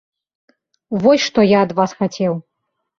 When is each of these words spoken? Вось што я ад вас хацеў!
Вось 1.05 1.27
што 1.27 1.47
я 1.55 1.59
ад 1.69 1.77
вас 1.83 1.91
хацеў! 2.03 2.33